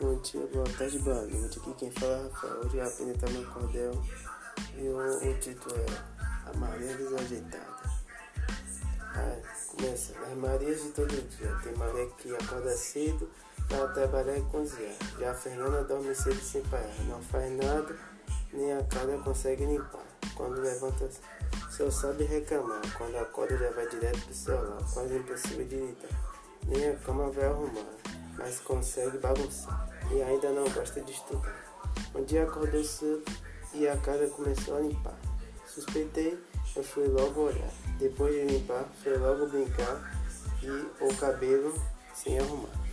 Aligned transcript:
Bom 0.00 0.14
dia, 0.20 0.46
boa 0.52 0.64
tarde, 0.78 0.96
boa 1.00 1.22
noite. 1.22 1.58
Aqui 1.58 1.74
quem 1.74 1.90
fala 1.90 2.18
é 2.18 2.22
Rafael. 2.22 2.60
Hoje 2.60 2.80
apresentar 2.80 3.30
meu 3.30 3.44
cordel 3.50 3.92
e 4.76 4.88
o, 4.88 4.96
o 4.96 5.34
título 5.40 5.74
é 5.74 6.48
A 6.48 6.56
Maria 6.56 6.96
Desajeitada. 6.96 7.66
Ah, 9.00 9.36
começa. 9.66 10.12
As 10.20 10.38
Marias 10.38 10.84
de 10.84 10.90
todo 10.90 11.08
dia. 11.08 11.52
Tem 11.64 11.74
Maria 11.74 12.06
que 12.16 12.32
acorda 12.32 12.76
cedo 12.76 13.28
para 13.68 13.88
trabalhar 13.88 14.38
e 14.38 14.42
cozinhar. 14.42 14.94
Já 15.18 15.32
a 15.32 15.34
Fernanda 15.34 15.82
dorme 15.82 16.14
cedo 16.14 16.40
sem 16.40 16.62
parar. 16.62 16.94
Não 17.08 17.20
faz 17.20 17.50
nada, 17.56 17.96
nem 18.52 18.74
a 18.74 18.84
cara 18.84 19.18
consegue 19.18 19.66
limpar. 19.66 20.06
Quando 20.36 20.60
levanta, 20.60 21.10
só 21.70 21.90
sabe 21.90 22.22
reclamar. 22.22 22.82
Quando 22.96 23.16
acorda, 23.16 23.58
já 23.58 23.70
vai 23.72 23.88
direto 23.88 24.20
pro 24.20 24.32
celular. 24.32 24.78
Quase 24.94 25.16
impossível 25.16 25.66
de 25.66 25.74
lidar. 25.74 26.38
Nem 26.68 26.90
a 26.90 26.94
cama 26.98 27.30
vai 27.30 27.46
arrumar 27.46 27.97
mas 28.38 28.60
consegue 28.60 29.18
bagunçar 29.18 29.88
e 30.10 30.22
ainda 30.22 30.50
não 30.50 30.68
gosta 30.70 31.00
de 31.00 31.12
estudar. 31.12 31.54
Um 32.14 32.24
dia 32.24 32.44
acordou 32.44 32.82
cedo 32.82 33.24
e 33.74 33.86
a 33.86 33.96
casa 33.98 34.28
começou 34.28 34.76
a 34.76 34.80
limpar. 34.80 35.18
Suspeitei, 35.66 36.38
eu 36.74 36.82
fui 36.82 37.06
logo 37.08 37.42
olhar. 37.42 37.70
Depois 37.98 38.32
de 38.34 38.54
limpar, 38.54 38.84
fui 39.02 39.16
logo 39.16 39.46
brincar 39.48 40.00
e 40.62 41.04
o 41.04 41.14
cabelo 41.16 41.74
sem 42.14 42.38
arrumar. 42.38 42.87